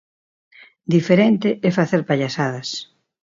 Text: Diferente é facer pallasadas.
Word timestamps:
Diferente 0.95 1.49
é 1.67 1.69
facer 1.79 2.01
pallasadas. 2.09 2.69